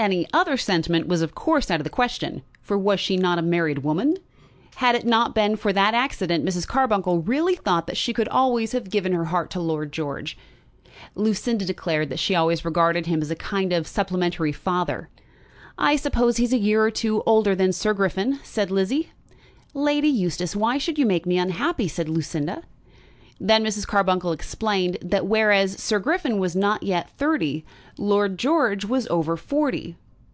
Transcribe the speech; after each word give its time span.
Any 0.00 0.26
other 0.32 0.56
sentiment 0.56 1.08
was 1.08 1.20
of 1.20 1.34
course 1.34 1.70
out 1.70 1.78
of 1.78 1.84
the 1.84 1.90
question, 1.90 2.40
for 2.62 2.78
was 2.78 2.98
she 3.00 3.18
not 3.18 3.38
a 3.38 3.42
married 3.42 3.80
woman? 3.80 4.16
Had 4.76 4.94
it 4.94 5.04
not 5.04 5.34
been 5.34 5.56
for 5.56 5.74
that 5.74 5.92
accident, 5.92 6.42
Mrs. 6.42 6.66
Carbuncle 6.66 7.20
really 7.20 7.54
thought 7.54 7.86
that 7.86 7.98
she 7.98 8.14
could 8.14 8.26
have 8.32 8.88
given 8.90 9.12
her 9.12 9.26
heart 9.26 9.50
to 9.50 9.60
Lord 9.60 9.92
George. 9.92 10.38
Lucinda 11.14 11.66
declared 11.66 12.08
that 12.08 12.18
she 12.18 12.34
always 12.34 12.64
regarded 12.64 13.04
him 13.08 13.20
as 13.20 13.30
a 13.30 13.36
kind 13.36 13.74
of 13.74 13.86
supplementary 13.86 14.52
father. 14.52 15.10
"I 15.76 15.96
suppose 15.96 16.38
he 16.38 16.44
is 16.44 16.54
a 16.54 16.58
year 16.58 16.82
or 16.82 16.90
two 16.90 17.22
older 17.26 17.54
than 17.54 17.70
Sir 17.74 17.92
Griffin," 17.92 18.40
said 18.42 18.70
Lizzie. 18.70 19.10
"Lady 19.74 20.08
Eustace, 20.08 20.56
why 20.56 20.78
should 20.78 20.98
you 20.98 21.04
make 21.04 21.26
me 21.26 21.36
unhappy?" 21.36 21.88
said 21.88 22.08
Lucinda. 22.08 22.62
Then 23.42 23.64
Mrs. 23.64 23.86
Carbuncle 23.86 24.32
explained, 24.32 24.98
that 25.00 25.24
whereas 25.24 25.80
Sir 25.82 25.98
Griffin 25.98 26.38
was 26.38 26.54
not 26.54 26.82
yet 26.82 27.08
thirty, 27.16 27.64
Lord 27.96 28.38
George 28.38 28.84
was 28.84 29.06
over 29.06 29.34
forty. 29.34 29.96